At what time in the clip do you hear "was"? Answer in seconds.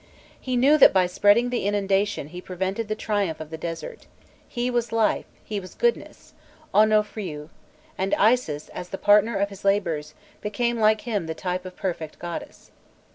4.71-4.91, 5.59-5.75